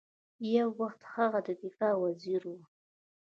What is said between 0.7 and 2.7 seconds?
وخت هغه د دفاع وزیر ؤ